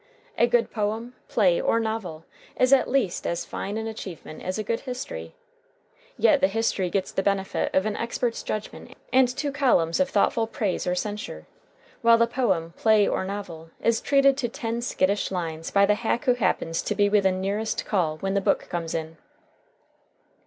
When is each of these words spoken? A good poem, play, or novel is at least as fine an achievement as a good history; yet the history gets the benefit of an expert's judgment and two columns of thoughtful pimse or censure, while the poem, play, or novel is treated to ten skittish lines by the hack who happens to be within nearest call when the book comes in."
A 0.39 0.47
good 0.47 0.71
poem, 0.71 1.13
play, 1.27 1.61
or 1.61 1.79
novel 1.79 2.25
is 2.59 2.73
at 2.73 2.89
least 2.89 3.27
as 3.27 3.45
fine 3.45 3.77
an 3.77 3.85
achievement 3.85 4.41
as 4.41 4.57
a 4.57 4.63
good 4.63 4.79
history; 4.79 5.35
yet 6.17 6.41
the 6.41 6.47
history 6.47 6.89
gets 6.89 7.11
the 7.11 7.21
benefit 7.21 7.69
of 7.75 7.85
an 7.85 7.95
expert's 7.95 8.41
judgment 8.41 8.97
and 9.13 9.27
two 9.27 9.51
columns 9.51 9.99
of 9.99 10.09
thoughtful 10.09 10.47
pimse 10.47 10.87
or 10.87 10.95
censure, 10.95 11.45
while 12.01 12.17
the 12.17 12.25
poem, 12.25 12.73
play, 12.77 13.07
or 13.07 13.23
novel 13.23 13.69
is 13.79 14.01
treated 14.01 14.37
to 14.37 14.49
ten 14.49 14.81
skittish 14.81 15.29
lines 15.29 15.69
by 15.69 15.85
the 15.85 15.93
hack 15.93 16.25
who 16.25 16.33
happens 16.33 16.81
to 16.81 16.95
be 16.95 17.07
within 17.07 17.39
nearest 17.39 17.85
call 17.85 18.17
when 18.21 18.33
the 18.33 18.41
book 18.41 18.67
comes 18.69 18.95
in." 18.95 19.17